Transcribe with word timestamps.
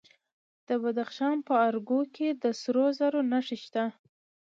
د 0.67 0.69
بدخشان 0.83 1.37
په 1.47 1.53
ارګو 1.67 2.01
کې 2.15 2.27
د 2.43 2.45
سرو 2.61 2.85
زرو 2.97 3.21
نښې 3.31 3.57
شته. 3.63 3.85